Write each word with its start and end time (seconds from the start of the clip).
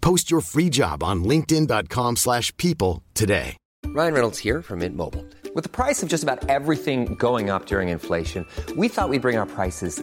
Post 0.00 0.30
your 0.30 0.40
free 0.40 0.70
job 0.70 1.02
on 1.02 1.24
linkedin.com/people 1.24 2.16
slash 2.16 2.56
people 2.56 3.02
today. 3.14 3.56
Ryan 3.86 4.12
Reynolds 4.12 4.38
here 4.38 4.62
from 4.62 4.80
Mint 4.80 4.96
Mobile. 4.96 5.24
With 5.54 5.64
the 5.64 5.70
price 5.70 6.02
of 6.02 6.08
just 6.08 6.22
about 6.22 6.48
everything 6.48 7.14
going 7.14 7.50
up 7.50 7.66
during 7.66 7.88
inflation, 7.88 8.44
we 8.76 8.88
thought 8.88 9.08
we'd 9.08 9.22
bring 9.22 9.38
our 9.38 9.46
prices 9.46 10.02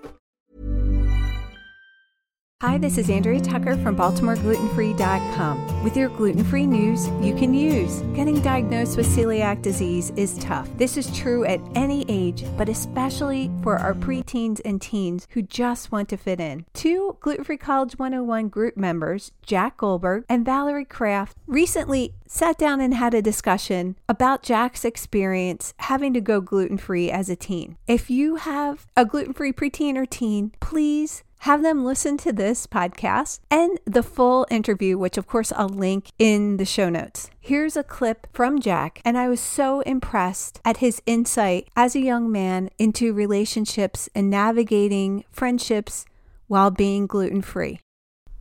Hi, 2.61 2.77
this 2.77 2.99
is 2.99 3.09
Andrea 3.09 3.39
Tucker 3.39 3.75
from 3.77 3.95
BaltimoreGlutenFree.com. 3.95 5.83
With 5.83 5.97
your 5.97 6.09
gluten 6.09 6.43
free 6.43 6.67
news 6.67 7.07
you 7.19 7.33
can 7.33 7.55
use. 7.55 8.01
Getting 8.13 8.39
diagnosed 8.39 8.97
with 8.97 9.07
celiac 9.07 9.63
disease 9.63 10.11
is 10.15 10.37
tough. 10.37 10.69
This 10.77 10.95
is 10.95 11.09
true 11.17 11.43
at 11.45 11.59
any 11.73 12.05
age, 12.07 12.45
but 12.59 12.69
especially 12.69 13.49
for 13.63 13.79
our 13.79 13.95
preteens 13.95 14.61
and 14.63 14.79
teens 14.79 15.27
who 15.31 15.41
just 15.41 15.91
want 15.91 16.07
to 16.09 16.17
fit 16.17 16.39
in. 16.39 16.67
Two 16.75 17.17
Gluten 17.19 17.45
Free 17.45 17.57
College 17.57 17.97
101 17.97 18.49
group 18.49 18.77
members, 18.77 19.31
Jack 19.41 19.77
Goldberg 19.77 20.25
and 20.29 20.45
Valerie 20.45 20.85
Kraft, 20.85 21.35
recently 21.47 22.13
sat 22.27 22.59
down 22.59 22.79
and 22.79 22.93
had 22.93 23.15
a 23.15 23.23
discussion 23.23 23.97
about 24.07 24.43
Jack's 24.43 24.85
experience 24.85 25.73
having 25.77 26.13
to 26.13 26.21
go 26.21 26.39
gluten 26.39 26.77
free 26.77 27.09
as 27.09 27.27
a 27.27 27.35
teen. 27.35 27.77
If 27.87 28.11
you 28.11 28.35
have 28.35 28.85
a 28.95 29.03
gluten 29.03 29.33
free 29.33 29.51
preteen 29.51 29.97
or 29.97 30.05
teen, 30.05 30.51
please 30.59 31.23
have 31.41 31.63
them 31.63 31.83
listen 31.83 32.17
to 32.17 32.31
this 32.31 32.67
podcast 32.67 33.39
and 33.49 33.79
the 33.85 34.03
full 34.03 34.45
interview, 34.51 34.95
which 34.97 35.17
of 35.17 35.25
course 35.25 35.51
I'll 35.51 35.69
link 35.69 36.11
in 36.19 36.57
the 36.57 36.65
show 36.65 36.87
notes. 36.87 37.31
Here's 37.39 37.75
a 37.75 37.83
clip 37.83 38.27
from 38.31 38.59
Jack, 38.59 39.01
and 39.03 39.17
I 39.17 39.27
was 39.27 39.39
so 39.39 39.81
impressed 39.81 40.61
at 40.63 40.77
his 40.77 41.01
insight 41.07 41.67
as 41.75 41.95
a 41.95 41.99
young 41.99 42.31
man 42.31 42.69
into 42.77 43.11
relationships 43.11 44.07
and 44.13 44.29
navigating 44.29 45.23
friendships 45.31 46.05
while 46.47 46.69
being 46.69 47.07
gluten 47.07 47.41
free. 47.41 47.79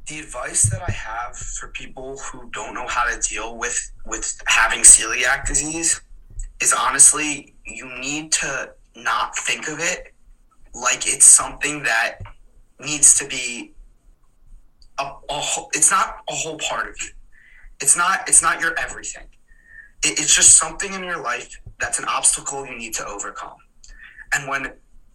the 0.07 0.19
advice 0.19 0.65
that 0.71 0.83
I 0.87 0.91
have 0.91 1.37
for 1.37 1.69
people 1.69 2.19
who 2.19 2.51
don't 2.51 2.75
know 2.75 2.87
how 2.87 3.05
to 3.05 3.21
deal 3.29 3.57
with 3.57 3.79
with 4.05 4.41
having 4.47 4.81
celiac 4.81 5.47
disease 5.47 6.01
is 6.61 6.73
honestly 6.73 7.55
you 7.65 7.87
need 7.99 8.33
to 8.33 8.73
not 8.97 9.37
think 9.37 9.69
of 9.69 9.79
it 9.79 10.13
like 10.75 11.07
it's 11.07 11.25
something 11.25 11.83
that 11.85 12.19
needs 12.81 13.19
to 13.19 13.27
be 13.27 13.73
a, 14.99 15.03
a 15.03 15.35
whole, 15.35 15.71
it's 15.73 15.91
not 15.91 16.23
a 16.29 16.35
whole 16.35 16.59
part 16.59 16.89
of 16.89 16.97
you. 17.01 17.11
It's 17.81 17.97
not 17.97 18.29
it's 18.29 18.43
not 18.43 18.61
your 18.61 18.79
everything. 18.79 19.27
It, 20.05 20.19
it's 20.19 20.35
just 20.35 20.59
something 20.59 20.93
in 20.93 21.03
your 21.03 21.23
life 21.23 21.61
that's 21.79 21.99
an 21.99 22.05
obstacle 22.07 22.67
you 22.67 22.77
need 22.77 22.95
to 22.95 23.07
overcome. 23.07 23.57
And 24.35 24.49
when 24.49 24.73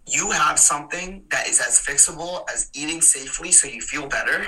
you 0.07 0.31
have 0.31 0.59
something 0.59 1.23
that 1.31 1.47
is 1.47 1.59
as 1.59 1.83
fixable 1.83 2.45
as 2.51 2.69
eating 2.73 3.01
safely 3.01 3.51
so 3.51 3.67
you 3.67 3.81
feel 3.81 4.07
better, 4.07 4.47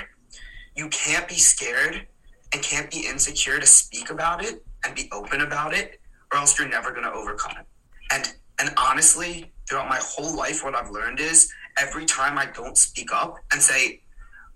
you 0.76 0.88
can't 0.88 1.26
be 1.28 1.34
scared 1.34 2.06
and 2.52 2.62
can't 2.62 2.90
be 2.90 3.06
insecure 3.06 3.58
to 3.58 3.66
speak 3.66 4.10
about 4.10 4.44
it 4.44 4.64
and 4.84 4.94
be 4.94 5.08
open 5.12 5.40
about 5.40 5.74
it 5.74 6.00
or 6.32 6.38
else 6.38 6.58
you're 6.58 6.68
never 6.68 6.90
going 6.90 7.02
to 7.02 7.12
overcome 7.12 7.56
it 7.58 7.66
and 8.12 8.34
and 8.60 8.70
honestly 8.76 9.50
throughout 9.68 9.88
my 9.88 10.00
whole 10.02 10.36
life 10.36 10.64
what 10.64 10.74
i've 10.74 10.90
learned 10.90 11.20
is 11.20 11.52
every 11.78 12.04
time 12.04 12.38
i 12.38 12.46
don't 12.46 12.78
speak 12.78 13.12
up 13.12 13.38
and 13.52 13.60
say 13.60 14.00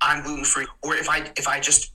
i'm 0.00 0.22
gluten 0.22 0.44
free 0.44 0.66
or 0.82 0.94
if 0.94 1.08
i 1.08 1.18
if 1.36 1.46
i 1.46 1.60
just 1.60 1.92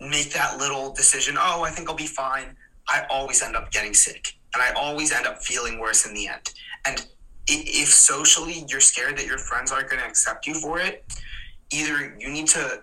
make 0.00 0.32
that 0.32 0.58
little 0.58 0.92
decision 0.92 1.36
oh 1.38 1.62
i 1.62 1.70
think 1.70 1.88
i'll 1.88 1.96
be 1.96 2.06
fine 2.06 2.56
i 2.88 3.04
always 3.10 3.42
end 3.42 3.56
up 3.56 3.70
getting 3.70 3.94
sick 3.94 4.34
and 4.54 4.62
i 4.62 4.70
always 4.72 5.12
end 5.12 5.26
up 5.26 5.42
feeling 5.42 5.78
worse 5.78 6.06
in 6.06 6.14
the 6.14 6.28
end. 6.28 6.52
And 6.86 7.06
if 7.48 7.88
socially 7.88 8.64
you're 8.68 8.80
scared 8.80 9.16
that 9.18 9.26
your 9.26 9.38
friends 9.38 9.70
aren't 9.70 9.88
going 9.88 10.02
to 10.02 10.08
accept 10.08 10.46
you 10.46 10.54
for 10.54 10.80
it 10.80 11.04
either 11.72 12.16
you 12.18 12.28
need 12.28 12.46
to 12.46 12.82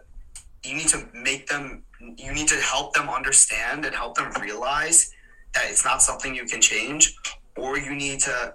you 0.64 0.76
need 0.76 0.88
to 0.88 1.06
make 1.14 1.48
them 1.48 1.84
you 2.18 2.34
need 2.34 2.48
to 2.48 2.56
help 2.56 2.94
them 2.94 3.10
understand 3.10 3.86
and 3.86 3.96
help 3.96 4.16
them 4.16 4.32
realize 4.42 5.12
that 5.54 5.64
it's 5.70 5.86
not 5.86 6.02
something 6.02 6.36
you 6.36 6.46
can 6.46 6.62
change 6.62 7.16
or 7.58 7.78
you 7.78 7.96
need 7.96 8.20
to 8.20 8.54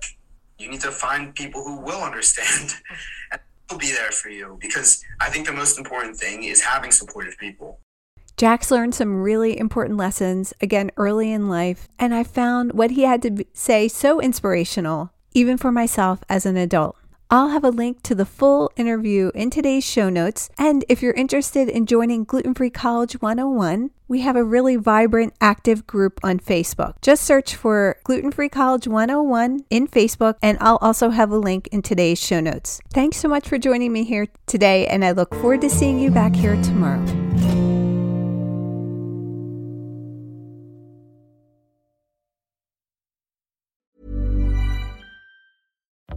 you 0.59 0.69
need 0.69 0.81
to 0.81 0.91
find 0.91 1.35
people 1.35 1.63
who 1.63 1.77
will 1.81 2.03
understand 2.03 2.75
and 3.33 3.41
will 3.71 3.79
be 3.79 3.93
there 3.93 4.11
for 4.11 4.31
you 4.31 4.57
because 4.61 5.05
i 5.21 5.29
think 5.29 5.47
the 5.47 5.53
most 5.53 5.79
important 5.79 6.17
thing 6.17 6.45
is 6.45 6.61
having 6.61 6.91
supportive 6.91 7.37
people 7.39 7.81
Jack's 8.39 8.71
learned 8.71 8.95
some 8.95 9.21
really 9.21 9.59
important 9.59 9.99
lessons 9.99 10.55
again 10.61 10.93
early 10.97 11.33
in 11.33 11.49
life, 11.49 11.89
and 11.99 12.15
I 12.15 12.23
found 12.23 12.73
what 12.73 12.93
he 12.93 13.03
had 13.03 13.21
to 13.23 13.45
say 13.53 13.89
so 13.89 14.21
inspirational, 14.21 15.11
even 15.35 15.57
for 15.57 15.73
myself 15.73 16.23
as 16.29 16.47
an 16.47 16.57
adult. 16.57 16.97
I'll 17.31 17.51
have 17.51 17.65
a 17.65 17.69
link 17.69 18.03
to 18.05 18.15
the 18.15 18.25
full 18.25 18.73
interview 18.77 19.31
in 19.35 19.51
today's 19.51 19.85
show 19.85 20.09
notes. 20.09 20.49
And 20.57 20.83
if 20.89 21.03
you're 21.03 21.13
interested 21.13 21.69
in 21.69 21.85
joining 21.85 22.25
Gluten 22.25 22.55
Free 22.55 22.71
College 22.71 23.21
101, 23.21 23.91
we 24.09 24.21
have 24.21 24.35
a 24.35 24.43
really 24.43 24.77
vibrant, 24.77 25.35
active 25.39 25.87
group 25.87 26.21
on 26.23 26.41
Facebook. 26.41 26.95
Just 27.03 27.25
search 27.25 27.55
for 27.55 27.99
Gluten 28.05 28.33
Free 28.33 28.49
College 28.49 28.89
101 28.89 29.65
in 29.69 29.87
Facebook, 29.87 30.37
and 30.41 30.57
I'll 30.63 30.79
also 30.81 31.11
have 31.11 31.31
a 31.31 31.37
link 31.37 31.69
in 31.71 31.83
today's 31.83 32.19
show 32.19 32.41
notes. 32.41 32.81
Thanks 32.95 33.19
so 33.19 33.29
much 33.29 33.47
for 33.47 33.59
joining 33.59 33.93
me 33.93 34.05
here 34.05 34.29
today, 34.47 34.87
and 34.87 35.05
I 35.05 35.11
look 35.11 35.35
forward 35.35 35.61
to 35.61 35.69
seeing 35.69 35.99
you 35.99 36.11
back 36.11 36.35
here 36.35 36.57
tomorrow. 36.63 37.05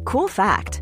Cool 0.05 0.27
fact 0.29 0.81